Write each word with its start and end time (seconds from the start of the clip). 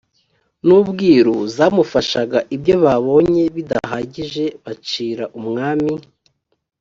n 0.67 0.69
ubwiru 0.79 1.35
zamufashaga 1.55 2.39
ibyo 2.55 2.75
babonye 2.85 3.43
bidahagije 3.55 4.45
bacira 4.63 5.23
umwami 5.39 5.93